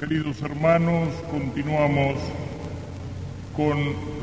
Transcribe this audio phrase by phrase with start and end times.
[0.00, 2.20] Queridos hermanos, continuamos
[3.56, 3.76] con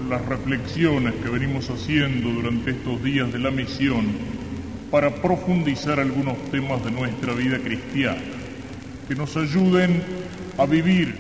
[0.09, 4.05] las reflexiones que venimos haciendo durante estos días de la misión
[4.89, 8.21] para profundizar algunos temas de nuestra vida cristiana,
[9.05, 10.01] que nos ayuden
[10.57, 11.13] a vivir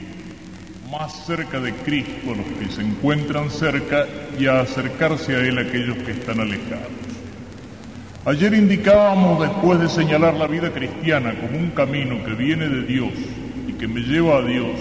[0.89, 4.07] más cerca de Cristo a los que se encuentran cerca
[4.39, 6.93] y a acercarse a Él a aquellos que están alejados.
[8.23, 13.11] Ayer indicábamos, después de señalar la vida cristiana como un camino que viene de Dios,
[13.85, 14.79] que me lleva a Dios,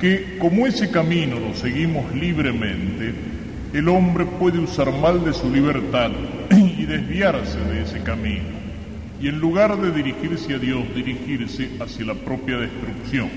[0.00, 3.14] que como ese camino lo seguimos libremente,
[3.72, 6.10] el hombre puede usar mal de su libertad
[6.50, 8.42] y desviarse de ese camino,
[9.22, 13.28] y en lugar de dirigirse a Dios, dirigirse hacia la propia destrucción.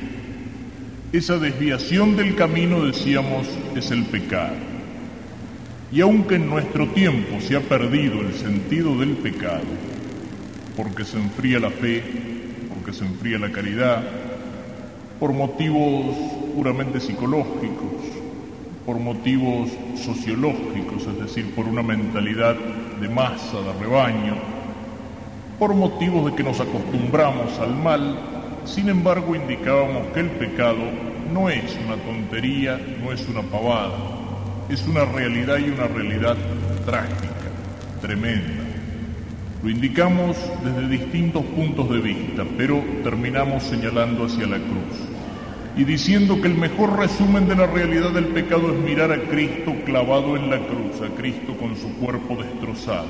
[1.14, 4.56] Esa desviación del camino, decíamos, es el pecado.
[5.92, 9.62] Y aunque en nuestro tiempo se ha perdido el sentido del pecado,
[10.76, 12.02] porque se enfría la fe,
[12.94, 14.04] se enfría la caridad,
[15.20, 16.16] por motivos
[16.56, 17.92] puramente psicológicos,
[18.86, 22.56] por motivos sociológicos, es decir, por una mentalidad
[23.00, 24.36] de masa, de rebaño,
[25.60, 28.20] por motivos de que nos acostumbramos al mal,
[28.66, 30.84] sin embargo indicábamos que el pecado
[31.32, 33.98] no es una tontería, no es una pavada,
[34.70, 36.36] es una realidad y una realidad
[36.86, 37.52] trágica,
[38.02, 38.61] tremenda.
[39.64, 44.98] Lo indicamos desde distintos puntos de vista, pero terminamos señalando hacia la cruz.
[45.78, 49.76] Y diciendo que el mejor resumen de la realidad del pecado es mirar a Cristo
[49.86, 53.10] clavado en la cruz, a Cristo con su cuerpo destrozado,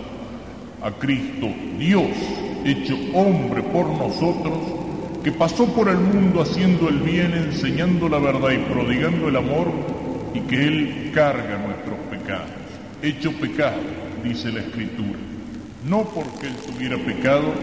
[0.82, 1.48] a Cristo
[1.80, 2.12] Dios
[2.66, 4.58] hecho hombre por nosotros,
[5.24, 9.72] que pasó por el mundo haciendo el bien, enseñando la verdad y prodigando el amor,
[10.34, 12.50] y que Él carga nuestros pecados,
[13.02, 13.80] hecho pecado,
[14.22, 15.31] dice la Escritura
[15.88, 17.54] no porque Él tuviera pecado,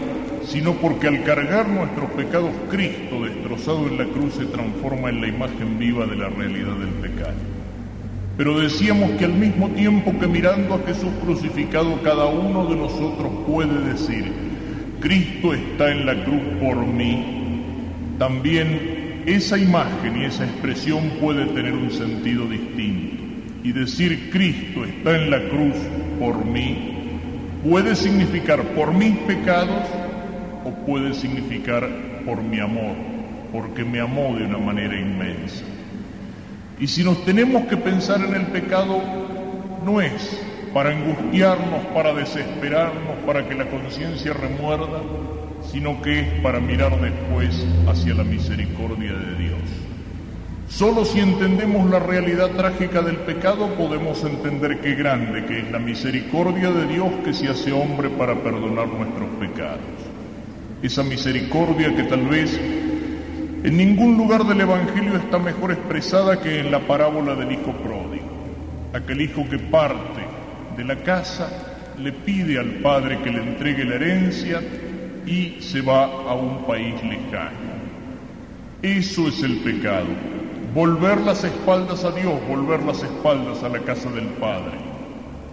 [0.43, 5.27] sino porque al cargar nuestros pecados, Cristo destrozado en la cruz se transforma en la
[5.27, 7.37] imagen viva de la realidad del pecado.
[8.37, 13.31] Pero decíamos que al mismo tiempo que mirando a Jesús crucificado, cada uno de nosotros
[13.45, 14.31] puede decir,
[14.99, 17.25] Cristo está en la cruz por mí,
[18.17, 23.23] también esa imagen y esa expresión puede tener un sentido distinto.
[23.61, 25.75] Y decir Cristo está en la cruz
[26.17, 26.98] por mí
[27.63, 29.83] puede significar por mis pecados
[30.65, 31.87] o puede significar
[32.25, 32.95] por mi amor,
[33.51, 35.63] porque me amó de una manera inmensa.
[36.79, 39.01] Y si nos tenemos que pensar en el pecado,
[39.83, 40.41] no es
[40.73, 45.01] para angustiarnos, para desesperarnos, para que la conciencia remuerda,
[45.71, 49.88] sino que es para mirar después hacia la misericordia de Dios.
[50.69, 55.79] Solo si entendemos la realidad trágica del pecado podemos entender qué grande que es la
[55.79, 59.79] misericordia de Dios que se hace hombre para perdonar nuestros pecados.
[60.83, 66.71] Esa misericordia que tal vez en ningún lugar del Evangelio está mejor expresada que en
[66.71, 68.29] la parábola del Hijo pródigo.
[68.93, 70.21] Aquel hijo que parte
[70.77, 71.49] de la casa
[71.97, 74.61] le pide al Padre que le entregue la herencia
[75.25, 77.69] y se va a un país lejano.
[78.81, 80.38] Eso es el pecado
[80.73, 84.77] volver las espaldas a Dios, volver las espaldas a la casa del Padre,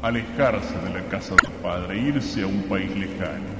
[0.03, 3.57] alejarse de la casa del Padre, irse a un país lejano.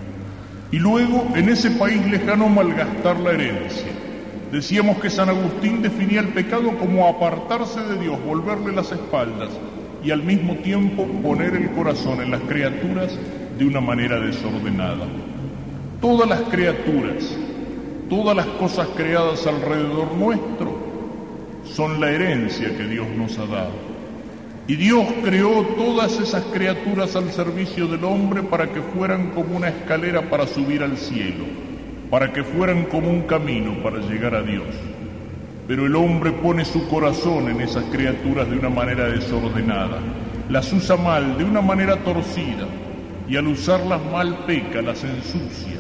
[0.71, 3.93] Y luego en ese país lejano malgastar la herencia.
[4.53, 9.51] Decíamos que San Agustín definía el pecado como apartarse de Dios, volverle las espaldas
[10.05, 13.17] y al mismo tiempo poner el corazón en las criaturas
[13.59, 15.07] de una manera desordenada.
[16.01, 17.35] Todas las criaturas,
[18.09, 20.86] todas las cosas creadas alrededor nuestro,
[21.75, 23.97] son la herencia que Dios nos ha dado.
[24.69, 29.69] Y Dios creó todas esas criaturas al servicio del hombre para que fueran como una
[29.69, 31.45] escalera para subir al cielo,
[32.11, 34.67] para que fueran como un camino para llegar a Dios.
[35.69, 39.99] Pero el hombre pone su corazón en esas criaturas de una manera desordenada,
[40.49, 42.67] las usa mal, de una manera torcida,
[43.29, 45.77] y al usarlas mal peca, las ensucia,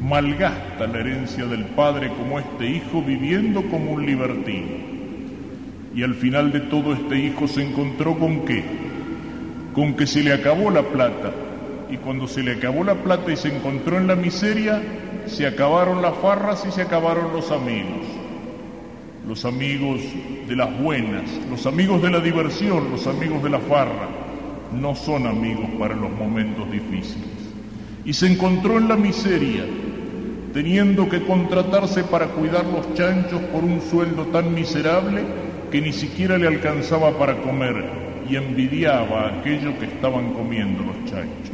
[0.00, 4.93] malgasta la herencia del Padre como este hijo viviendo como un libertino.
[5.94, 8.64] Y al final de todo este hijo se encontró con qué?
[9.72, 11.32] Con que se le acabó la plata.
[11.88, 14.82] Y cuando se le acabó la plata y se encontró en la miseria,
[15.26, 18.06] se acabaron las farras y se acabaron los amigos.
[19.28, 20.00] Los amigos
[20.48, 24.08] de las buenas, los amigos de la diversión, los amigos de la farra,
[24.72, 27.28] no son amigos para los momentos difíciles.
[28.04, 29.64] Y se encontró en la miseria,
[30.52, 35.22] teniendo que contratarse para cuidar los chanchos por un sueldo tan miserable
[35.74, 37.74] que ni siquiera le alcanzaba para comer
[38.30, 41.50] y envidiaba aquello que estaban comiendo los chanchos.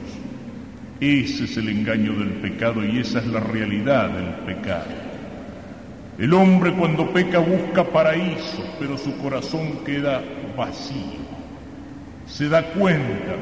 [1.01, 4.91] Ese es el engaño del pecado y esa es la realidad del pecado.
[6.19, 10.23] El hombre cuando peca busca paraíso, pero su corazón queda
[10.55, 11.25] vacío.
[12.27, 13.37] Se da cuenta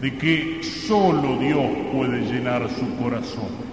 [0.00, 3.71] de que solo Dios puede llenar su corazón.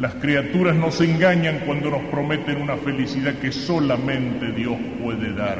[0.00, 5.58] Las criaturas nos engañan cuando nos prometen una felicidad que solamente Dios puede dar.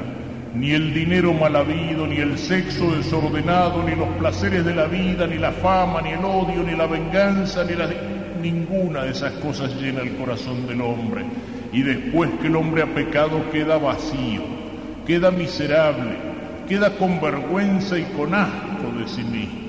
[0.54, 5.26] Ni el dinero mal habido, ni el sexo desordenado, ni los placeres de la vida,
[5.26, 7.90] ni la fama, ni el odio, ni la venganza, ni la...
[8.40, 11.22] Ninguna de esas cosas llena el corazón del hombre.
[11.70, 14.40] Y después que el hombre ha pecado queda vacío,
[15.06, 16.16] queda miserable,
[16.66, 19.60] queda con vergüenza y con asco de sí mismo.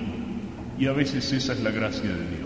[0.80, 2.41] Y a veces esa es la gracia de Dios.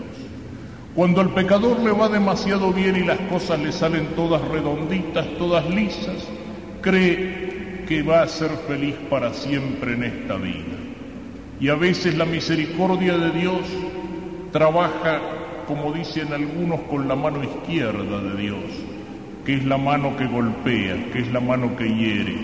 [0.96, 5.68] Cuando al pecador le va demasiado bien y las cosas le salen todas redonditas, todas
[5.68, 6.26] lisas,
[6.80, 10.74] cree que va a ser feliz para siempre en esta vida.
[11.60, 13.60] Y a veces la misericordia de Dios
[14.52, 15.20] trabaja,
[15.66, 18.64] como dicen algunos, con la mano izquierda de Dios,
[19.44, 22.38] que es la mano que golpea, que es la mano que hiere.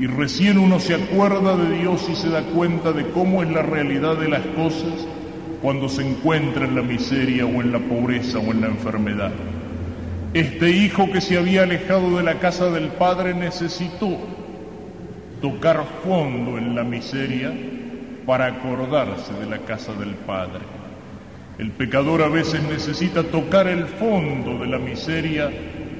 [0.00, 3.62] Y recién uno se acuerda de Dios y se da cuenta de cómo es la
[3.62, 5.06] realidad de las cosas
[5.62, 9.30] cuando se encuentra en la miseria o en la pobreza o en la enfermedad.
[10.34, 14.18] Este hijo que se había alejado de la casa del padre necesitó
[15.40, 17.52] tocar fondo en la miseria
[18.26, 20.60] para acordarse de la casa del padre.
[21.58, 25.50] El pecador a veces necesita tocar el fondo de la miseria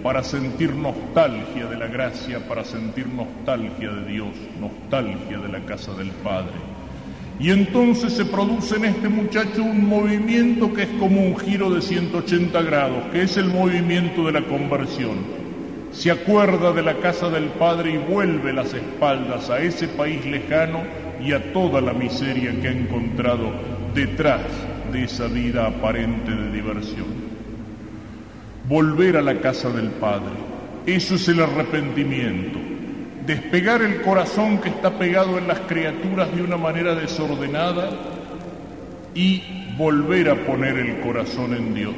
[0.03, 5.93] para sentir nostalgia de la gracia, para sentir nostalgia de Dios, nostalgia de la casa
[5.95, 6.72] del Padre.
[7.41, 11.83] Y entonces se produce en este muchacho un movimiento que es como un giro de
[11.83, 15.19] 180 grados, que es el movimiento de la conversión.
[15.93, 20.83] Se acuerda de la casa del Padre y vuelve las espaldas a ese país lejano
[21.23, 23.53] y a toda la miseria que ha encontrado
[23.95, 24.43] detrás
[24.93, 27.07] de esa vida aparente de diversión.
[28.69, 30.33] Volver a la casa del Padre,
[30.87, 32.62] eso es el arrepentimiento
[33.27, 37.91] despegar el corazón que está pegado en las criaturas de una manera desordenada
[39.15, 39.43] y
[39.77, 41.95] volver a poner el corazón en Dios.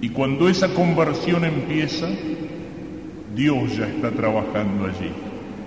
[0.00, 2.08] Y cuando esa conversión empieza,
[3.34, 5.10] Dios ya está trabajando allí.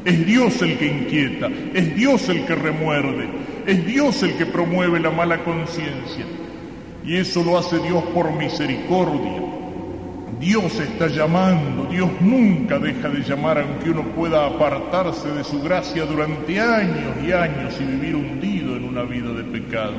[0.05, 3.27] Es Dios el que inquieta, es Dios el que remuerde,
[3.65, 6.25] es Dios el que promueve la mala conciencia.
[7.05, 9.58] Y eso lo hace Dios por misericordia
[10.39, 16.05] Dios está llamando, Dios nunca deja de llamar aunque uno pueda apartarse de su gracia
[16.05, 19.95] durante años y años y vivir hundido en una vida de pecado.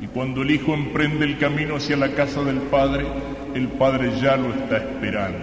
[0.00, 3.06] Y cuando el Hijo emprende el camino hacia la casa del Padre,
[3.54, 5.38] el Padre ya lo está esperando.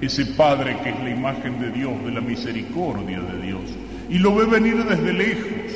[0.00, 3.62] Ese Padre que es la imagen de Dios, de la misericordia de Dios.
[4.08, 5.72] Y lo ve venir desde lejos.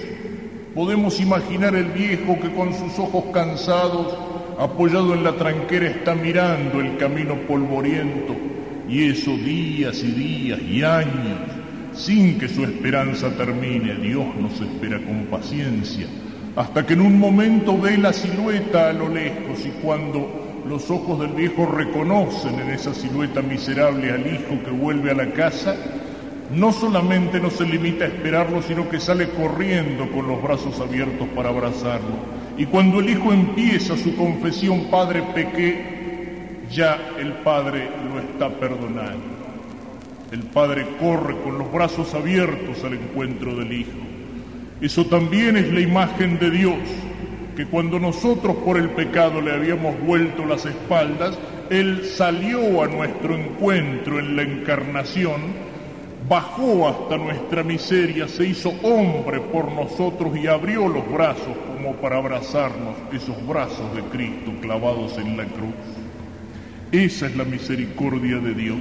[0.75, 4.17] Podemos imaginar el viejo que con sus ojos cansados
[4.59, 8.35] apoyado en la tranquera, está mirando el camino polvoriento,
[8.89, 11.39] y eso días y días y años,
[11.93, 13.95] sin que su esperanza termine.
[13.97, 16.07] Dios nos espera con paciencia,
[16.57, 21.21] hasta que en un momento ve la silueta a lo lejos y cuando los ojos
[21.21, 25.75] del viejo reconocen en esa silueta miserable al hijo que vuelve a la casa,
[26.55, 31.29] no solamente no se limita a esperarlo, sino que sale corriendo con los brazos abiertos
[31.35, 36.01] para abrazarlo y cuando el hijo empieza su confesión, Padre, pequé,
[36.71, 39.41] ya el Padre lo está perdonando.
[40.31, 43.99] El Padre corre con los brazos abiertos al encuentro del Hijo.
[44.81, 46.79] Eso también es la imagen de Dios,
[47.57, 51.37] que cuando nosotros por el pecado le habíamos vuelto las espaldas,
[51.69, 55.70] Él salió a nuestro encuentro en la encarnación
[56.31, 62.19] bajó hasta nuestra miseria, se hizo hombre por nosotros y abrió los brazos como para
[62.19, 65.75] abrazarnos, esos brazos de Cristo clavados en la cruz.
[66.93, 68.79] Esa es la misericordia de Dios.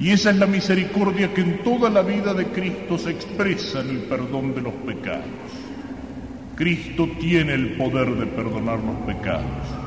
[0.00, 3.90] Y esa es la misericordia que en toda la vida de Cristo se expresa en
[3.90, 5.26] el perdón de los pecados.
[6.56, 9.79] Cristo tiene el poder de perdonar los pecados.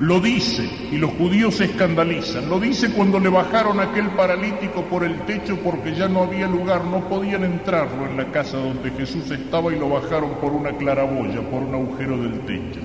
[0.00, 2.48] Lo dice y los judíos se escandalizan.
[2.48, 6.48] Lo dice cuando le bajaron a aquel paralítico por el techo porque ya no había
[6.48, 10.72] lugar, no podían entrarlo en la casa donde Jesús estaba y lo bajaron por una
[10.72, 12.80] claraboya, por un agujero del techo.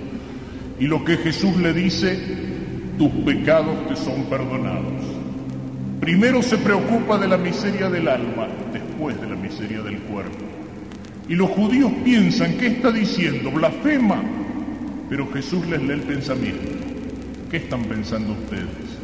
[0.78, 2.20] Y lo que Jesús le dice,
[2.98, 5.02] tus pecados te son perdonados.
[6.02, 10.44] Primero se preocupa de la miseria del alma, después de la miseria del cuerpo.
[11.30, 13.52] Y los judíos piensan, ¿qué está diciendo?
[13.52, 14.22] Blasfema.
[15.10, 16.85] Pero Jesús les lee el pensamiento.
[17.50, 18.96] ¿Qué están pensando ustedes?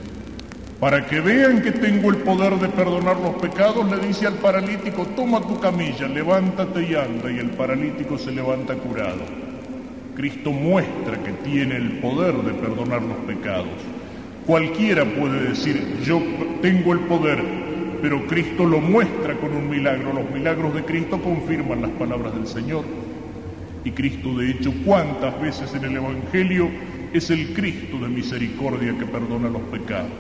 [0.79, 5.05] Para que vean que tengo el poder de perdonar los pecados, le dice al paralítico,
[5.15, 9.21] toma tu camilla, levántate y anda, y el paralítico se levanta curado.
[10.15, 13.67] Cristo muestra que tiene el poder de perdonar los pecados.
[14.47, 16.19] Cualquiera puede decir, yo
[16.63, 17.43] tengo el poder,
[18.01, 20.13] pero Cristo lo muestra con un milagro.
[20.13, 22.83] Los milagros de Cristo confirman las palabras del Señor.
[23.85, 26.69] Y Cristo, de hecho, cuántas veces en el Evangelio
[27.13, 30.11] es el Cristo de misericordia que perdona los pecados.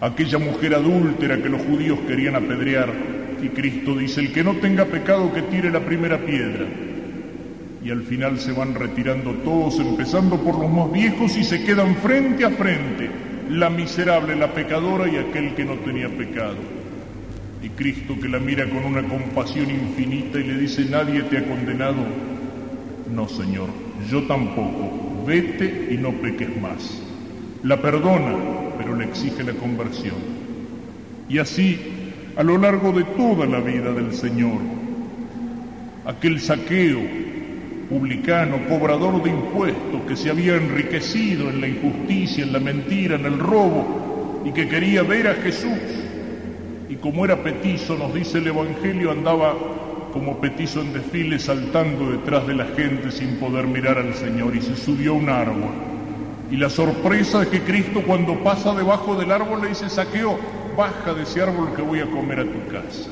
[0.00, 2.92] Aquella mujer adúltera que los judíos querían apedrear,
[3.42, 6.66] y Cristo dice, el que no tenga pecado que tire la primera piedra.
[7.82, 11.96] Y al final se van retirando todos, empezando por los más viejos, y se quedan
[11.96, 13.10] frente a frente,
[13.50, 16.56] la miserable, la pecadora y aquel que no tenía pecado.
[17.62, 21.44] Y Cristo que la mira con una compasión infinita y le dice, nadie te ha
[21.44, 22.04] condenado.
[23.10, 23.68] No, Señor,
[24.10, 25.03] yo tampoco.
[25.26, 27.02] Vete y no peques más.
[27.62, 28.36] La perdona,
[28.76, 30.16] pero le exige la conversión.
[31.28, 31.78] Y así,
[32.36, 34.58] a lo largo de toda la vida del Señor,
[36.04, 37.00] aquel saqueo
[37.88, 43.26] publicano, cobrador de impuestos, que se había enriquecido en la injusticia, en la mentira, en
[43.26, 45.78] el robo, y que quería ver a Jesús,
[46.88, 49.54] y como era petizo, nos dice el Evangelio, andaba
[50.14, 54.62] como petizo en desfile saltando detrás de la gente sin poder mirar al Señor y
[54.62, 55.72] se subió a un árbol.
[56.52, 60.38] Y la sorpresa es que Cristo cuando pasa debajo del árbol le dice, saqueo,
[60.78, 63.10] baja de ese árbol que voy a comer a tu casa.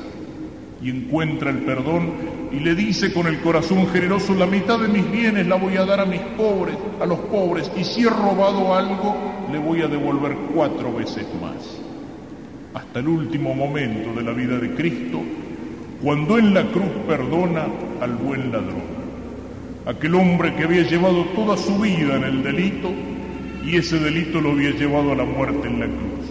[0.81, 2.13] Y encuentra el perdón
[2.53, 5.83] y le dice con el corazón generoso, la mitad de mis bienes la voy a
[5.83, 9.15] dar a mis pobres, a los pobres, y si he robado algo,
[9.51, 11.83] le voy a devolver cuatro veces más
[12.73, 15.21] hasta el último momento de la vida de Cristo,
[16.03, 17.65] cuando en la cruz perdona
[18.01, 18.83] al buen ladrón,
[19.85, 22.91] aquel hombre que había llevado toda su vida en el delito
[23.65, 26.29] y ese delito lo había llevado a la muerte en la cruz.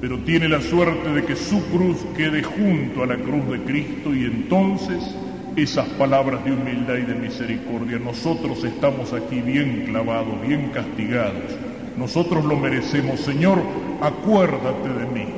[0.00, 4.12] Pero tiene la suerte de que su cruz quede junto a la cruz de Cristo
[4.12, 5.14] y entonces
[5.54, 11.56] esas palabras de humildad y de misericordia, nosotros estamos aquí bien clavados, bien castigados,
[11.96, 13.60] nosotros lo merecemos, Señor,
[14.00, 15.37] acuérdate de mí.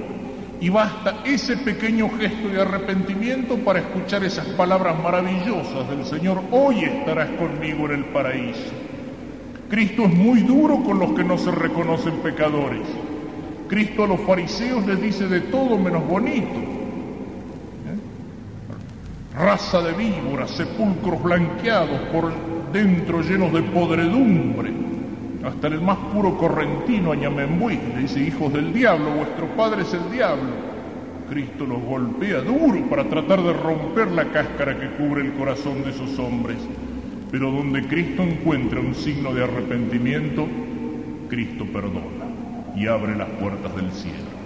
[0.60, 6.42] Y basta ese pequeño gesto de arrepentimiento para escuchar esas palabras maravillosas del Señor.
[6.50, 8.70] Hoy estarás conmigo en el paraíso.
[9.70, 12.86] Cristo es muy duro con los que no se reconocen pecadores.
[13.68, 16.58] Cristo a los fariseos les dice de todo menos bonito.
[16.58, 17.96] ¿Eh?
[19.38, 22.32] Raza de víboras, sepulcros blanqueados por
[22.70, 24.90] dentro llenos de podredumbre
[25.44, 30.10] hasta el más puro correntino Añamembuí le dice, hijos del diablo, vuestro padre es el
[30.10, 30.70] diablo.
[31.30, 35.90] Cristo los golpea duro para tratar de romper la cáscara que cubre el corazón de
[35.90, 36.58] esos hombres.
[37.30, 40.46] Pero donde Cristo encuentra un signo de arrepentimiento,
[41.28, 42.26] Cristo perdona
[42.76, 44.40] y abre las puertas del cielo.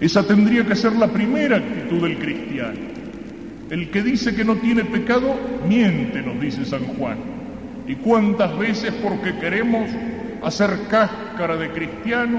[0.00, 2.78] Esa tendría que ser la primera actitud del cristiano.
[3.68, 5.34] El que dice que no tiene pecado,
[5.68, 7.37] miente, nos dice San Juan.
[7.88, 9.88] ¿Y cuántas veces porque queremos
[10.42, 12.38] hacer cáscara de cristiano,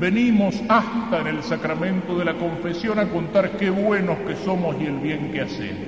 [0.00, 4.86] venimos hasta en el sacramento de la confesión a contar qué buenos que somos y
[4.86, 5.86] el bien que hacemos?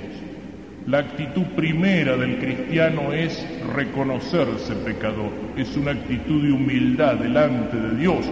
[0.86, 7.96] La actitud primera del cristiano es reconocerse pecador, es una actitud de humildad delante de
[7.96, 8.24] Dios,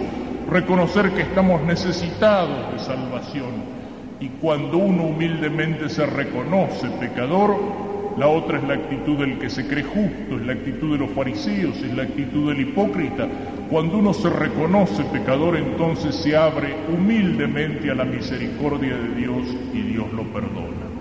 [0.49, 3.83] reconocer que estamos necesitados de salvación.
[4.21, 9.67] Y cuando uno humildemente se reconoce pecador, la otra es la actitud del que se
[9.67, 13.27] cree justo, es la actitud de los fariseos, es la actitud del hipócrita.
[13.71, 19.43] Cuando uno se reconoce pecador, entonces se abre humildemente a la misericordia de Dios
[19.73, 20.93] y Dios lo perdona.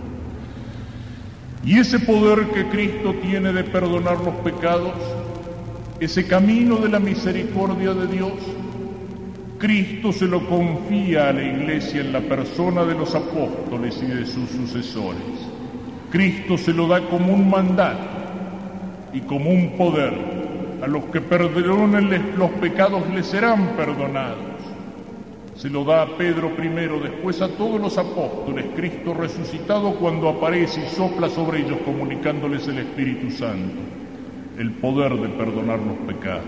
[1.66, 4.94] Y ese poder que Cristo tiene de perdonar los pecados,
[6.00, 8.34] ese camino de la misericordia de Dios,
[9.60, 14.26] Cristo se lo confía a la iglesia en la persona de los apóstoles y de
[14.26, 15.51] sus sucesores.
[16.12, 18.04] Cristo se lo da como un mandato
[19.14, 20.14] y como un poder.
[20.84, 24.40] A los que perdonen los pecados les serán perdonados.
[25.56, 30.82] Se lo da a Pedro primero, después a todos los apóstoles, Cristo resucitado cuando aparece
[30.82, 33.80] y sopla sobre ellos comunicándoles el Espíritu Santo,
[34.58, 36.44] el poder de perdonar los pecados.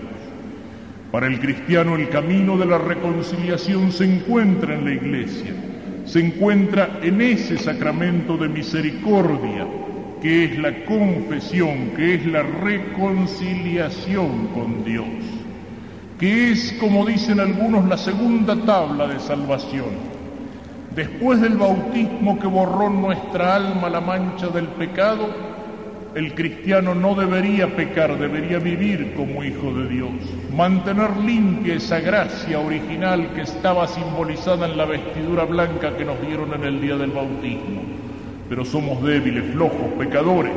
[1.12, 5.54] Para el cristiano el camino de la reconciliación se encuentra en la iglesia
[6.14, 9.66] se encuentra en ese sacramento de misericordia,
[10.22, 15.08] que es la confesión, que es la reconciliación con Dios,
[16.16, 19.86] que es, como dicen algunos, la segunda tabla de salvación.
[20.94, 25.53] Después del bautismo que borró nuestra alma la mancha del pecado,
[26.14, 30.10] el cristiano no debería pecar, debería vivir como hijo de Dios,
[30.54, 36.54] mantener limpia esa gracia original que estaba simbolizada en la vestidura blanca que nos dieron
[36.54, 37.82] en el día del bautismo.
[38.48, 40.54] Pero somos débiles, flojos, pecadores.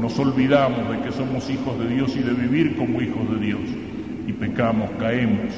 [0.00, 3.60] Nos olvidamos de que somos hijos de Dios y de vivir como hijos de Dios.
[4.26, 5.54] Y pecamos, caemos.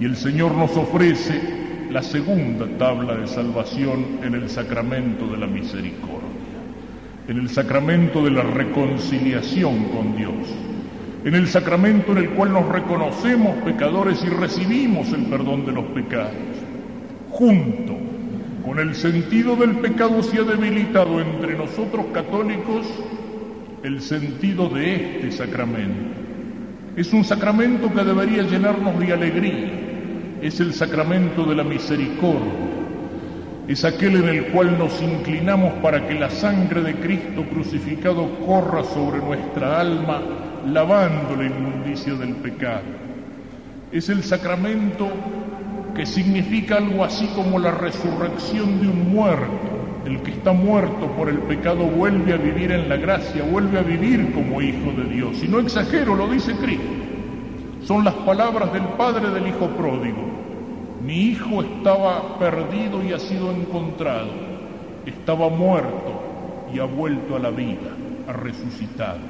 [0.00, 5.46] Y el Señor nos ofrece la segunda tabla de salvación en el sacramento de la
[5.46, 6.25] misericordia,
[7.28, 10.34] en el sacramento de la reconciliación con Dios,
[11.24, 15.84] en el sacramento en el cual nos reconocemos pecadores y recibimos el perdón de los
[15.86, 16.34] pecados.
[17.30, 17.96] Junto
[18.64, 22.86] con el sentido del pecado se ha debilitado entre nosotros católicos
[23.82, 26.16] el sentido de este sacramento.
[26.96, 29.70] Es un sacramento que debería llenarnos de alegría.
[30.40, 32.75] Es el sacramento de la misericordia.
[33.68, 38.84] Es aquel en el cual nos inclinamos para que la sangre de Cristo crucificado corra
[38.84, 40.22] sobre nuestra alma,
[40.66, 42.84] lavando la inmundicia del pecado.
[43.90, 45.08] Es el sacramento
[45.94, 51.28] que significa algo así como la resurrección de un muerto el que está muerto por
[51.28, 55.42] el pecado vuelve a vivir en la gracia, vuelve a vivir como hijo de Dios.
[55.42, 56.84] Y no exagero, lo dice Cristo.
[57.82, 60.35] Son las palabras del Padre del Hijo pródigo.
[61.06, 64.32] Mi hijo estaba perdido y ha sido encontrado.
[65.06, 67.94] Estaba muerto y ha vuelto a la vida,
[68.26, 69.20] ha resucitado.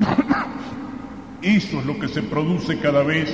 [1.40, 3.30] Eso es lo que se produce cada vez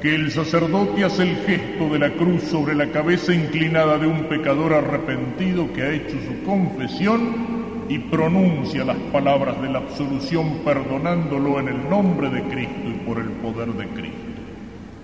[0.00, 4.28] que el sacerdote hace el gesto de la cruz sobre la cabeza inclinada de un
[4.28, 11.58] pecador arrepentido que ha hecho su confesión y pronuncia las palabras de la absolución perdonándolo
[11.58, 14.29] en el nombre de Cristo y por el poder de Cristo.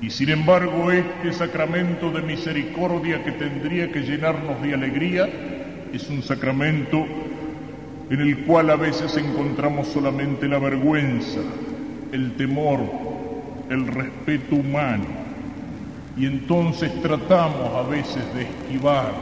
[0.07, 5.29] Y sin embargo este sacramento de misericordia que tendría que llenarnos de alegría
[5.93, 7.05] es un sacramento
[8.09, 11.41] en el cual a veces encontramos solamente la vergüenza,
[12.13, 12.83] el temor,
[13.69, 15.07] el respeto humano
[16.17, 19.13] y entonces tratamos a veces de esquivar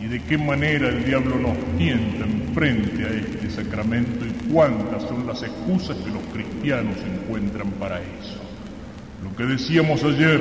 [0.00, 5.26] y de qué manera el diablo nos tienta enfrente a este sacramento y cuántas son
[5.26, 8.45] las excusas que los cristianos encuentran para eso.
[9.22, 10.40] Lo que decíamos ayer,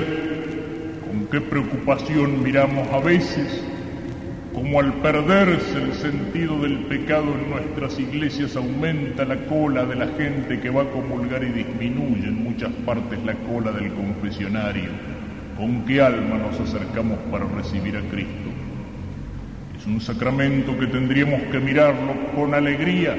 [1.07, 3.63] con qué preocupación miramos a veces
[4.55, 10.07] como al perderse el sentido del pecado en nuestras iglesias aumenta la cola de la
[10.07, 14.91] gente que va a comulgar y disminuye en muchas partes la cola del confesionario.
[15.57, 18.49] ¿Con qué alma nos acercamos para recibir a Cristo?
[19.77, 23.13] Es un sacramento que tendríamos que mirarlo con alegría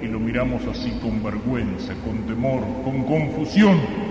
[0.00, 4.07] y lo miramos así con vergüenza, con temor, con confusión.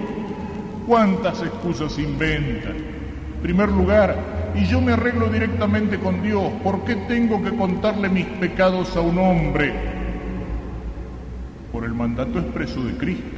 [0.87, 2.77] ¿Cuántas excusas inventan?
[2.77, 4.15] En primer lugar,
[4.55, 6.49] y yo me arreglo directamente con Dios.
[6.63, 9.73] ¿Por qué tengo que contarle mis pecados a un hombre?
[11.73, 13.37] Por el mandato expreso de Cristo.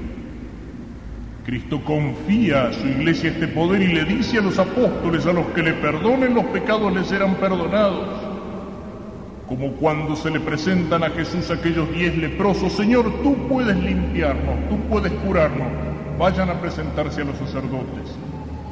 [1.43, 5.47] Cristo confía a su iglesia este poder y le dice a los apóstoles, a los
[5.47, 8.07] que le perdonen los pecados les serán perdonados.
[9.47, 14.77] Como cuando se le presentan a Jesús aquellos diez leprosos, Señor, tú puedes limpiarnos, tú
[14.87, 15.88] puedes curarnos.
[16.19, 18.13] Vayan a presentarse a los sacerdotes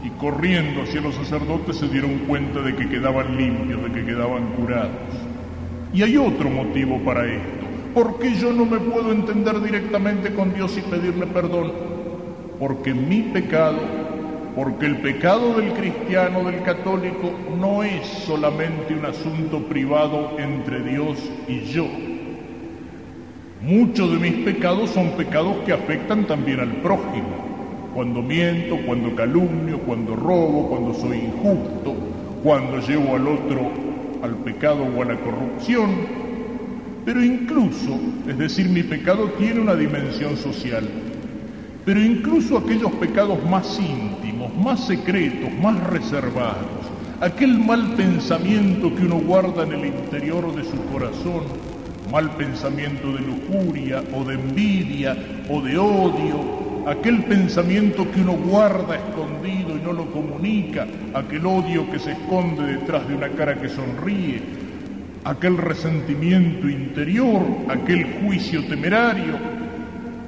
[0.03, 4.49] y corriendo hacia los sacerdotes se dieron cuenta de que quedaban limpios, de que quedaban
[4.55, 4.91] curados.
[5.93, 7.65] Y hay otro motivo para esto.
[7.93, 11.71] ¿Por qué yo no me puedo entender directamente con Dios y pedirle perdón?
[12.59, 13.79] Porque mi pecado,
[14.53, 21.17] porque el pecado del cristiano, del católico, no es solamente un asunto privado entre Dios
[21.47, 21.87] y yo.
[23.67, 29.79] Muchos de mis pecados son pecados que afectan también al prójimo cuando miento, cuando calumnio,
[29.79, 31.93] cuando robo, cuando soy injusto,
[32.41, 33.69] cuando llevo al otro
[34.23, 35.89] al pecado o a la corrupción.
[37.03, 40.87] Pero incluso, es decir, mi pecado tiene una dimensión social,
[41.83, 46.87] pero incluso aquellos pecados más íntimos, más secretos, más reservados,
[47.19, 51.43] aquel mal pensamiento que uno guarda en el interior de su corazón,
[52.11, 55.15] mal pensamiento de lujuria o de envidia
[55.49, 61.89] o de odio aquel pensamiento que uno guarda escondido y no lo comunica, aquel odio
[61.91, 64.41] que se esconde detrás de una cara que sonríe,
[65.25, 69.37] aquel resentimiento interior, aquel juicio temerario,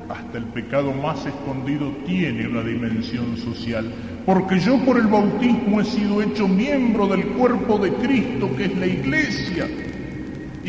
[0.10, 3.90] hasta el pecado más escondido tiene una dimensión social,
[4.26, 8.78] porque yo por el bautismo he sido hecho miembro del cuerpo de Cristo, que es
[8.78, 9.66] la iglesia.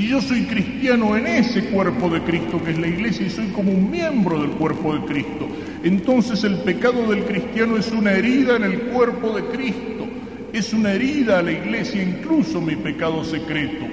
[0.00, 3.48] Y yo soy cristiano en ese cuerpo de Cristo que es la iglesia y soy
[3.48, 5.46] como un miembro del cuerpo de Cristo
[5.82, 10.06] entonces el pecado del cristiano es una herida en el cuerpo de Cristo,
[10.52, 13.86] es una herida a la iglesia, incluso mi pecado secreto.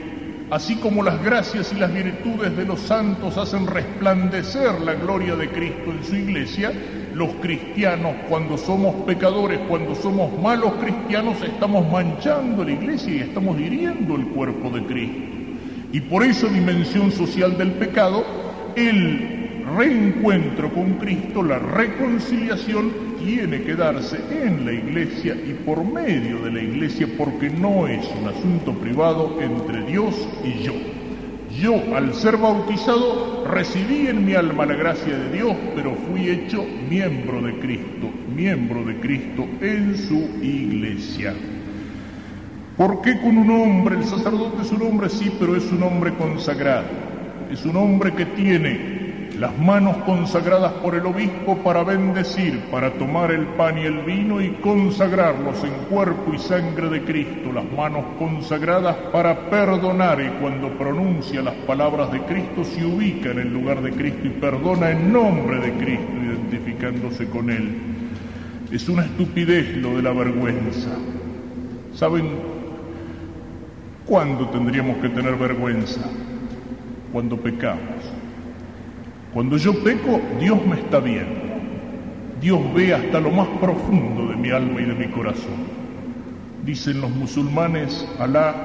[0.50, 5.50] Así como las gracias y las virtudes de los santos hacen resplandecer la gloria de
[5.50, 6.74] Cristo en su iglesia,
[7.14, 13.58] los cristianos cuando somos pecadores, cuando somos malos cristianos, estamos manchando la iglesia y estamos
[13.60, 15.37] hiriendo el cuerpo de Cristo.
[15.92, 18.26] Y por esa dimensión social del pecado,
[18.76, 26.40] el reencuentro con Cristo, la reconciliación tiene que darse en la iglesia y por medio
[26.40, 30.74] de la iglesia porque no es un asunto privado entre Dios y yo.
[31.60, 36.64] Yo, al ser bautizado, recibí en mi alma la gracia de Dios, pero fui hecho
[36.90, 41.34] miembro de Cristo, miembro de Cristo en su iglesia.
[42.78, 43.96] ¿Por qué con un hombre?
[43.96, 46.86] El sacerdote es un hombre, sí, pero es un hombre consagrado.
[47.52, 53.32] Es un hombre que tiene las manos consagradas por el obispo para bendecir, para tomar
[53.32, 58.06] el pan y el vino y consagrarlos en cuerpo y sangre de Cristo, las manos
[58.20, 63.82] consagradas para perdonar y cuando pronuncia las palabras de Cristo se ubica en el lugar
[63.82, 67.76] de Cristo y perdona en nombre de Cristo, identificándose con Él.
[68.72, 70.92] Es una estupidez lo de la vergüenza.
[71.94, 72.57] ¿Saben
[74.08, 76.02] cuándo tendríamos que tener vergüenza?
[77.12, 78.04] Cuando pecamos.
[79.34, 81.48] Cuando yo peco, Dios me está viendo.
[82.42, 85.78] Dios ve hasta lo más profundo de mi alma y de mi corazón.
[86.64, 88.56] Dicen los musulmanes, Alá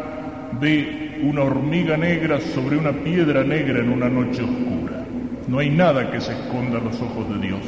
[0.60, 5.04] ve una hormiga negra sobre una piedra negra en una noche oscura.
[5.48, 7.60] No hay nada que se esconda a los ojos de Dios.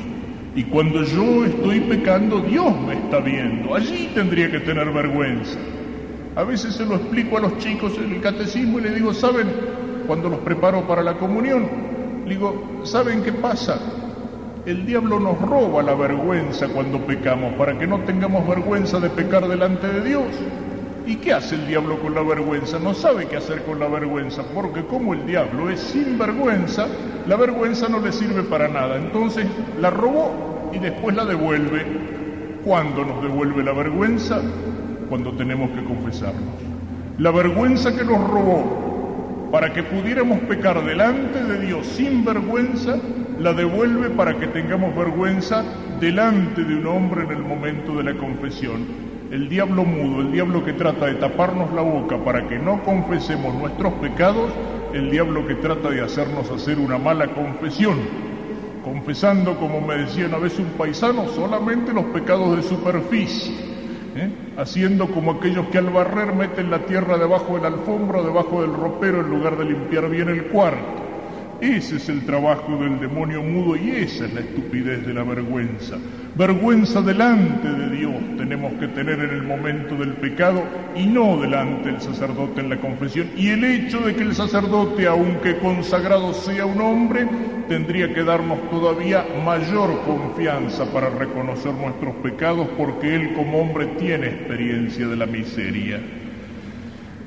[0.56, 3.74] Y cuando yo estoy pecando, Dios me está viendo.
[3.74, 5.58] Allí tendría que tener vergüenza.
[6.37, 9.47] A veces se lo explico a los chicos en el catecismo y les digo, ¿saben?
[10.07, 11.68] Cuando los preparo para la comunión,
[12.27, 13.79] digo, ¿saben qué pasa?
[14.66, 19.47] El diablo nos roba la vergüenza cuando pecamos, para que no tengamos vergüenza de pecar
[19.47, 20.25] delante de Dios.
[21.07, 22.79] ¿Y qué hace el diablo con la vergüenza?
[22.81, 26.87] No sabe qué hacer con la vergüenza, porque como el diablo es sin vergüenza,
[27.29, 28.97] la vergüenza no le sirve para nada.
[28.97, 29.47] Entonces
[29.81, 31.85] la robó y después la devuelve.
[32.64, 34.40] ¿Cuándo nos devuelve la vergüenza?
[35.08, 36.54] Cuando tenemos que confesarnos.
[37.18, 42.96] La vergüenza que nos robó para que pudiéramos pecar delante de Dios sin vergüenza,
[43.38, 45.62] la devuelve para que tengamos vergüenza
[46.00, 48.84] delante de un hombre en el momento de la confesión.
[49.30, 53.54] El diablo mudo, el diablo que trata de taparnos la boca para que no confesemos
[53.54, 54.50] nuestros pecados,
[54.92, 57.98] el diablo que trata de hacernos hacer una mala confesión,
[58.82, 63.73] confesando, como me decía una vez un paisano, solamente los pecados de superficie
[64.16, 64.31] ¿eh?
[64.57, 68.62] haciendo como aquellos que al barrer meten la tierra debajo de la alfombra o debajo
[68.62, 71.03] del ropero en lugar de limpiar bien el cuarto.
[71.64, 75.96] Ese es el trabajo del demonio mudo y esa es la estupidez de la vergüenza.
[76.37, 80.62] Vergüenza delante de Dios tenemos que tener en el momento del pecado
[80.94, 83.31] y no delante del sacerdote en la confesión.
[83.35, 87.27] Y el hecho de que el sacerdote, aunque consagrado sea un hombre,
[87.66, 94.27] tendría que darnos todavía mayor confianza para reconocer nuestros pecados porque él como hombre tiene
[94.27, 95.98] experiencia de la miseria.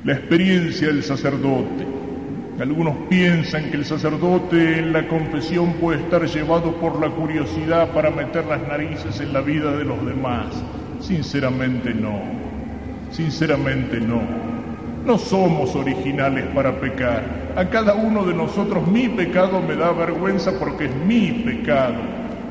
[0.03, 1.96] La experiencia del sacerdote
[2.59, 8.09] algunos piensan que el sacerdote en la confesión puede estar llevado por la curiosidad para
[8.09, 10.47] meter las narices en la vida de los demás.
[10.99, 12.19] Sinceramente no.
[13.11, 14.21] Sinceramente no.
[15.05, 17.23] No somos originales para pecar.
[17.55, 21.95] A cada uno de nosotros mi pecado me da vergüenza porque es mi pecado.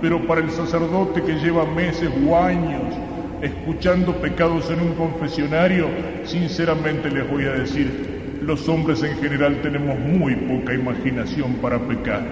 [0.00, 2.94] Pero para el sacerdote que lleva meses o años
[3.42, 5.88] escuchando pecados en un confesionario,
[6.24, 8.05] sinceramente les voy a decir,
[8.42, 12.22] los hombres en general tenemos muy poca imaginación para pecar.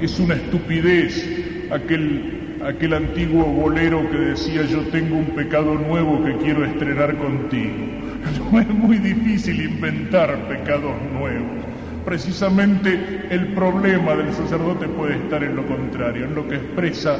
[0.00, 6.36] Es una estupidez aquel, aquel antiguo bolero que decía yo tengo un pecado nuevo que
[6.38, 7.74] quiero estrenar contigo.
[8.52, 11.64] Es muy difícil inventar pecados nuevos.
[12.04, 17.16] Precisamente el problema del sacerdote puede estar en lo contrario, en lo que expresa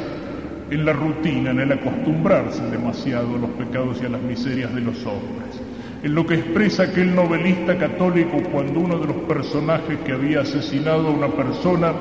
[0.71, 4.81] en la rutina, en el acostumbrarse demasiado a los pecados y a las miserias de
[4.81, 5.62] los hombres
[6.03, 11.09] en lo que expresa aquel novelista católico cuando uno de los personajes que había asesinado
[11.09, 11.93] a una persona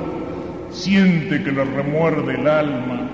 [0.71, 3.09] siente que le remuerde el alma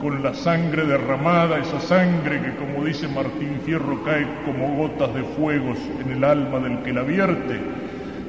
[0.00, 5.24] con la sangre derramada, esa sangre que como dice Martín Fierro cae como gotas de
[5.24, 7.60] fuego en el alma del que la vierte,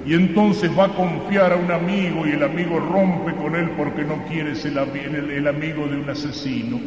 [0.03, 4.03] y entonces va a confiar a un amigo y el amigo rompe con él porque
[4.03, 6.79] no quiere ser el amigo de un asesino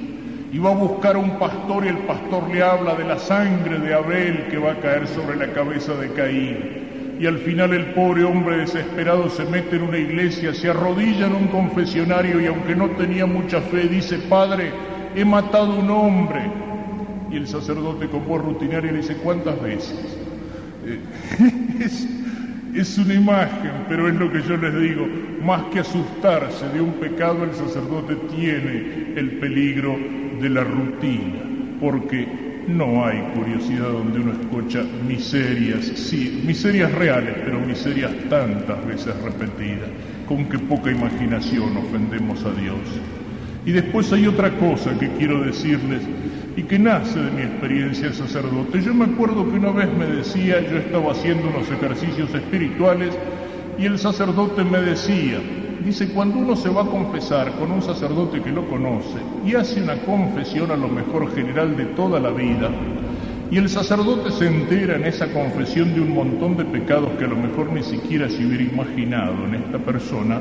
[0.53, 3.79] y va a buscar a un pastor y el pastor le habla de la sangre
[3.79, 7.17] de Abel que va a caer sobre la cabeza de Caín.
[7.19, 11.37] Y al final el pobre hombre desesperado se mete en una iglesia, se arrodilla en
[11.37, 14.73] un confesionario y aunque no tenía mucha fe dice, Padre,
[15.17, 16.43] he matado un hombre.
[17.31, 20.19] Y el sacerdote con voz rutinaria le dice, ¿cuántas veces?
[20.85, 21.01] Eh,
[22.75, 25.07] es una imagen, pero es lo que yo les digo,
[25.43, 29.97] más que asustarse de un pecado, el sacerdote tiene el peligro
[30.43, 31.39] de la rutina,
[31.81, 39.15] porque no hay curiosidad donde uno escucha miserias, sí, miserias reales, pero miserias tantas veces
[39.23, 39.89] repetidas,
[40.27, 42.79] con que poca imaginación ofendemos a Dios.
[43.65, 46.03] Y después hay otra cosa que quiero decirles
[46.57, 48.83] y que nace de mi experiencia de sacerdote.
[48.83, 53.17] Yo me acuerdo que una vez me decía, yo estaba haciendo unos ejercicios espirituales
[53.79, 55.39] y el sacerdote me decía,
[55.83, 59.83] dice, cuando uno se va a confesar con un sacerdote que lo conoce y hace
[59.83, 62.71] una confesión a lo mejor general de toda la vida,
[63.51, 67.29] y el sacerdote se entera en esa confesión de un montón de pecados que a
[67.29, 70.41] lo mejor ni siquiera se hubiera imaginado en esta persona,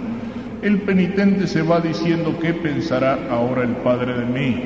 [0.62, 4.64] el penitente se va diciendo qué pensará ahora el Padre de mí.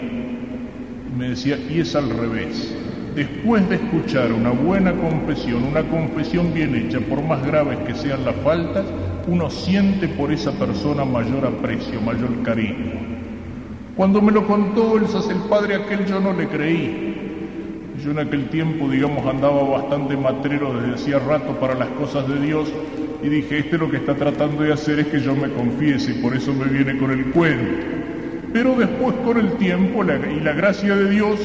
[1.17, 2.75] me decía, y es al revés.
[3.15, 8.25] Después de escuchar una buena confesión, una confesión bien hecha, por más graves que sean
[8.25, 8.83] las faltas,
[9.27, 13.15] uno siente por esa persona mayor aprecio, mayor cariño.
[13.95, 17.13] Cuando me lo contó el, el padre aquel, yo no le creí.
[18.03, 22.39] Yo en aquel tiempo, digamos, andaba bastante matrero desde hacía rato para las cosas de
[22.39, 22.71] Dios
[23.23, 26.21] y dije, este lo que está tratando de hacer es que yo me confiese y
[26.21, 27.85] por eso me viene con el cuento.
[28.53, 31.39] Pero después con el tiempo y la gracia de Dios,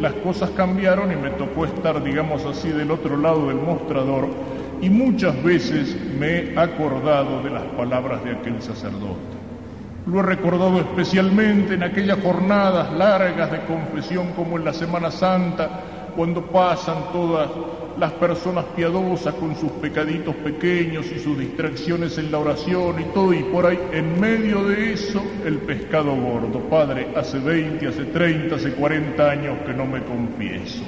[0.00, 4.28] las cosas cambiaron y me tocó estar, digamos así, del otro lado del mostrador
[4.80, 9.34] y muchas veces me he acordado de las palabras de aquel sacerdote.
[10.06, 16.10] Lo he recordado especialmente en aquellas jornadas largas de confesión como en la Semana Santa,
[16.14, 17.50] cuando pasan todas
[17.98, 23.32] las personas piadosas con sus pecaditos pequeños y sus distracciones en la oración y todo,
[23.32, 26.60] y por ahí en medio de eso el pescado gordo.
[26.68, 30.82] Padre, hace 20, hace 30, hace 40 años que no me confieso.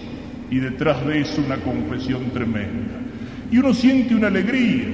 [0.51, 3.06] Y detrás de eso una confesión tremenda.
[3.51, 4.85] Y uno siente una alegría.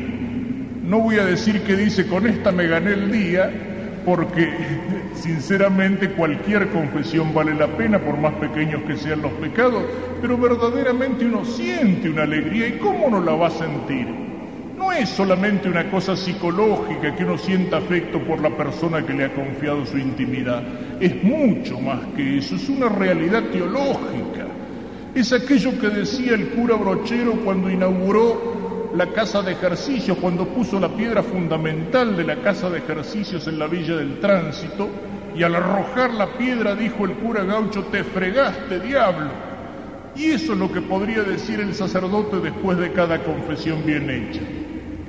[0.84, 3.50] No voy a decir que dice, con esta me gané el día,
[4.04, 4.52] porque
[5.14, 9.84] sinceramente cualquier confesión vale la pena, por más pequeños que sean los pecados,
[10.20, 14.06] pero verdaderamente uno siente una alegría y cómo no la va a sentir.
[14.76, 19.26] No es solamente una cosa psicológica que uno sienta afecto por la persona que le
[19.26, 20.62] ha confiado su intimidad,
[21.00, 24.51] es mucho más que eso, es una realidad teológica.
[25.14, 30.81] Es aquello que decía el cura Brochero cuando inauguró la casa de ejercicios, cuando puso
[30.81, 34.88] la piedra fundamental de la casa de ejercicios en la Villa del Tránsito,
[35.37, 39.31] y al arrojar la piedra dijo el cura gaucho, te fregaste, diablo.
[40.16, 44.40] Y eso es lo que podría decir el sacerdote después de cada confesión bien hecha.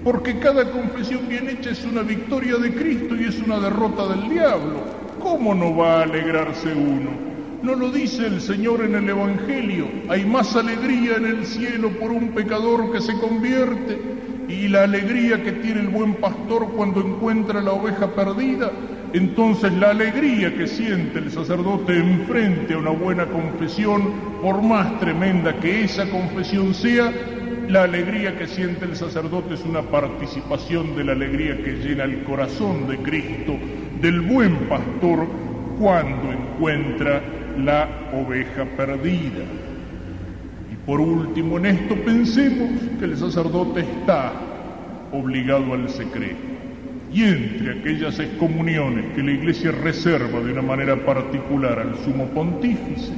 [0.04, 4.30] Porque cada confesión bien hecha es una victoria de Cristo y es una derrota del
[4.30, 4.82] diablo.
[5.22, 7.33] ¿Cómo no va a alegrarse uno?
[7.64, 9.88] ¿No lo dice el Señor en el Evangelio?
[10.10, 13.98] Hay más alegría en el cielo por un pecador que se convierte
[14.50, 18.70] y la alegría que tiene el buen pastor cuando encuentra la oveja perdida.
[19.14, 25.58] Entonces la alegría que siente el sacerdote enfrente a una buena confesión, por más tremenda
[25.62, 27.14] que esa confesión sea,
[27.70, 32.26] la alegría que siente el sacerdote es una participación de la alegría que llena el
[32.26, 33.58] corazón de Cristo,
[34.02, 35.30] del buen pastor,
[35.80, 39.44] cuando encuentra la oveja perdida.
[40.72, 44.34] Y por último, en esto pensemos que el sacerdote está
[45.12, 46.54] obligado al secreto.
[47.14, 53.14] Y entre aquellas excomuniones que la Iglesia reserva de una manera particular al sumo pontífice,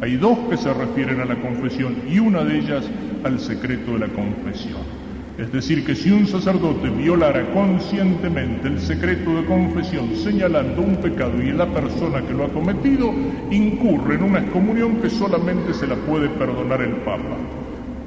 [0.00, 2.88] hay dos que se refieren a la confesión y una de ellas
[3.24, 4.97] al secreto de la confesión.
[5.38, 11.40] Es decir, que si un sacerdote violara conscientemente el secreto de confesión señalando un pecado
[11.40, 13.12] y la persona que lo ha cometido,
[13.48, 17.36] incurre en una excomunión que solamente se la puede perdonar el Papa.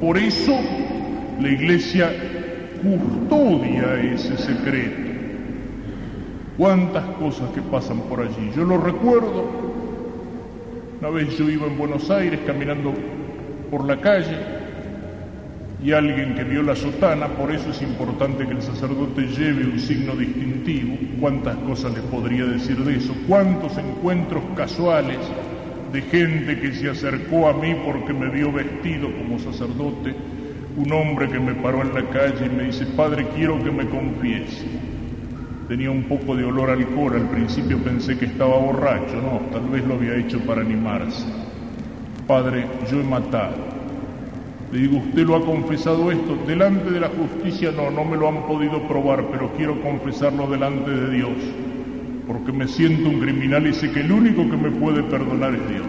[0.02, 0.60] Por eso
[1.40, 2.12] la Iglesia
[2.84, 5.12] custodia ese secreto.
[6.58, 8.52] Cuántas cosas que pasan por allí.
[8.54, 9.46] Yo lo recuerdo.
[11.00, 12.94] Una vez yo iba en Buenos Aires caminando
[13.72, 14.61] por la calle
[15.84, 19.80] y alguien que vio la sotana, por eso es importante que el sacerdote lleve un
[19.80, 20.96] signo distintivo.
[21.20, 23.16] ¿Cuántas cosas les podría decir de eso?
[23.28, 25.18] ¿Cuántos encuentros casuales
[25.92, 30.14] de gente que se acercó a mí porque me vio vestido como sacerdote?
[30.78, 33.88] Un hombre que me paró en la calle y me dice, Padre, quiero que me
[33.88, 34.68] confiese.
[35.68, 39.68] Tenía un poco de olor a alcohol, al principio pensé que estaba borracho, no, tal
[39.70, 41.26] vez lo había hecho para animarse.
[42.28, 43.71] Padre, yo he matado
[44.72, 48.30] le digo, usted lo ha confesado esto delante de la justicia, no, no me lo
[48.30, 51.38] han podido probar, pero quiero confesarlo delante de Dios,
[52.26, 55.70] porque me siento un criminal y sé que el único que me puede perdonar es
[55.70, 55.88] Dios.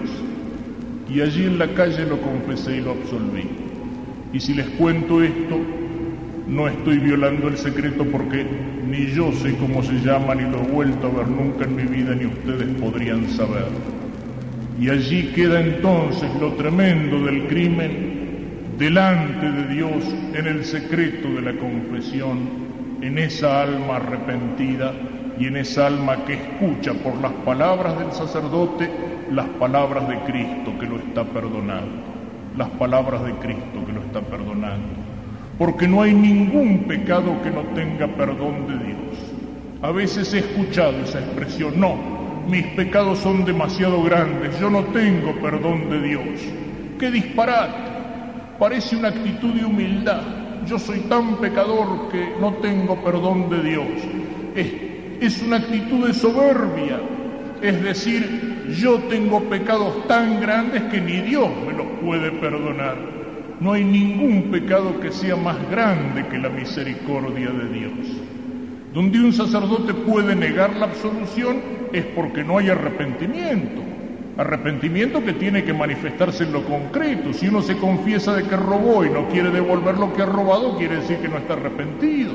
[1.08, 3.44] Y allí en la calle lo confesé y lo absolví.
[4.32, 5.60] Y si les cuento esto,
[6.48, 8.44] no estoy violando el secreto porque
[8.88, 11.84] ni yo sé cómo se llama, ni lo he vuelto a ver nunca en mi
[11.84, 13.66] vida, ni ustedes podrían saber.
[14.80, 18.11] Y allí queda entonces lo tremendo del crimen
[18.82, 20.02] delante de Dios
[20.34, 24.92] en el secreto de la confesión, en esa alma arrepentida
[25.38, 28.90] y en esa alma que escucha por las palabras del sacerdote
[29.30, 32.02] las palabras de Cristo que lo está perdonando,
[32.56, 34.94] las palabras de Cristo que lo está perdonando,
[35.58, 39.32] porque no hay ningún pecado que no tenga perdón de Dios.
[39.80, 41.94] A veces he escuchado esa expresión, no,
[42.48, 46.40] mis pecados son demasiado grandes, yo no tengo perdón de Dios.
[46.98, 47.91] ¡Qué disparate!
[48.62, 50.22] Parece una actitud de humildad.
[50.68, 53.88] Yo soy tan pecador que no tengo perdón de Dios.
[54.54, 54.72] Es,
[55.20, 57.00] es una actitud de soberbia.
[57.60, 62.96] Es decir, yo tengo pecados tan grandes que ni Dios me los puede perdonar.
[63.58, 67.92] No hay ningún pecado que sea más grande que la misericordia de Dios.
[68.94, 71.60] Donde un sacerdote puede negar la absolución
[71.92, 73.81] es porque no hay arrepentimiento.
[74.36, 77.34] Arrepentimiento que tiene que manifestarse en lo concreto.
[77.34, 80.78] Si uno se confiesa de que robó y no quiere devolver lo que ha robado,
[80.78, 82.32] quiere decir que no está arrepentido.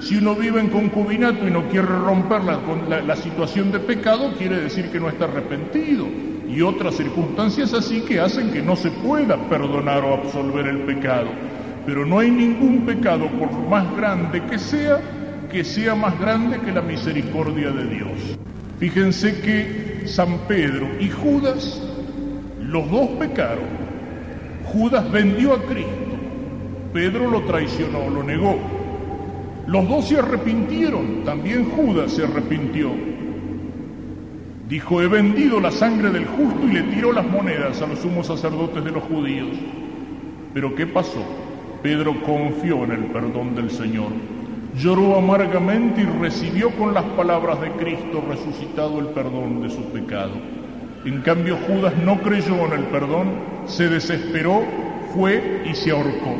[0.00, 4.90] Si uno vive en concubinato y no quiere romper la, situación de pecado, quiere decir
[4.90, 6.06] que no está arrepentido.
[6.48, 11.28] Y otras circunstancias así que hacen que no se pueda perdonar o absolver el pecado.
[11.86, 15.00] Pero no hay ningún pecado, por más grande que sea,
[15.50, 18.38] que sea más grande que la misericordia de Dios.
[18.78, 21.80] Fíjense que San Pedro y Judas,
[22.60, 23.80] los dos pecaron.
[24.64, 26.16] Judas vendió a Cristo,
[26.92, 28.58] Pedro lo traicionó, lo negó.
[29.66, 32.90] Los dos se arrepintieron, también Judas se arrepintió.
[34.68, 38.26] Dijo, he vendido la sangre del justo y le tiró las monedas a los sumos
[38.26, 39.56] sacerdotes de los judíos.
[40.52, 41.24] Pero ¿qué pasó?
[41.82, 44.10] Pedro confió en el perdón del Señor
[44.74, 50.32] lloró amargamente y recibió con las palabras de Cristo resucitado el perdón de su pecado.
[51.04, 53.28] En cambio Judas no creyó en el perdón,
[53.66, 54.62] se desesperó,
[55.14, 56.36] fue y se ahorcó.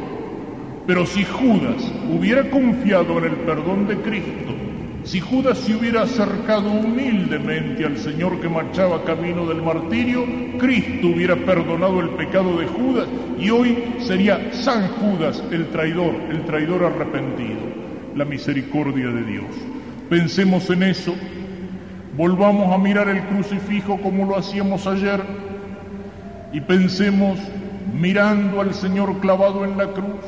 [0.87, 4.55] Pero si Judas hubiera confiado en el perdón de Cristo,
[5.03, 10.25] si Judas se hubiera acercado humildemente al Señor que marchaba camino del martirio,
[10.59, 16.45] Cristo hubiera perdonado el pecado de Judas y hoy sería San Judas el traidor, el
[16.45, 17.90] traidor arrepentido
[18.21, 19.47] la misericordia de Dios.
[20.11, 21.15] Pensemos en eso,
[22.19, 25.23] volvamos a mirar el crucifijo como lo hacíamos ayer
[26.53, 27.39] y pensemos
[27.99, 30.21] mirando al Señor clavado en la cruz,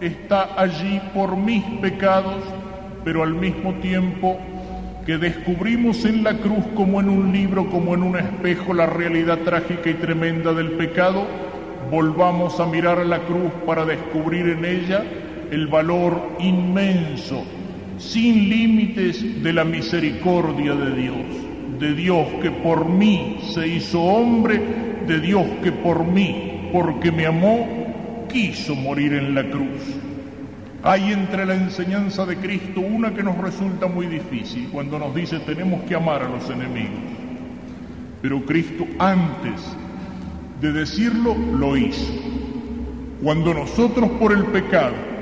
[0.00, 2.42] está allí por mis pecados,
[3.04, 4.38] pero al mismo tiempo
[5.04, 9.40] que descubrimos en la cruz como en un libro, como en un espejo, la realidad
[9.40, 11.26] trágica y tremenda del pecado,
[11.90, 15.04] volvamos a mirar la cruz para descubrir en ella
[15.50, 17.44] el valor inmenso,
[17.98, 21.26] sin límites de la misericordia de Dios,
[21.78, 24.60] de Dios que por mí se hizo hombre,
[25.06, 29.82] de Dios que por mí, porque me amó, quiso morir en la cruz.
[30.82, 35.38] Hay entre la enseñanza de Cristo una que nos resulta muy difícil cuando nos dice
[35.40, 37.00] tenemos que amar a los enemigos.
[38.20, 39.62] Pero Cristo antes
[40.60, 42.12] de decirlo lo hizo.
[43.22, 45.13] Cuando nosotros por el pecado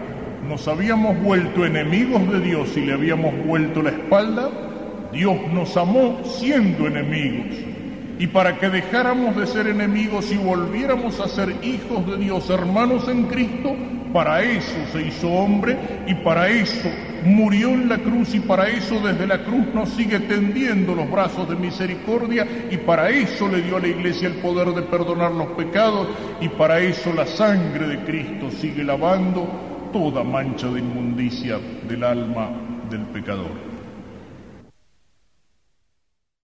[0.52, 4.50] nos habíamos vuelto enemigos de Dios y le habíamos vuelto la espalda,
[5.10, 7.56] Dios nos amó siendo enemigos.
[8.18, 13.08] Y para que dejáramos de ser enemigos y volviéramos a ser hijos de Dios, hermanos
[13.08, 13.74] en Cristo,
[14.12, 15.74] para eso se hizo hombre
[16.06, 16.90] y para eso
[17.24, 21.48] murió en la cruz y para eso desde la cruz nos sigue tendiendo los brazos
[21.48, 25.46] de misericordia y para eso le dio a la iglesia el poder de perdonar los
[25.52, 26.08] pecados
[26.42, 32.50] y para eso la sangre de Cristo sigue lavando toda mancha de inmundicia del alma
[32.90, 33.71] del pecador.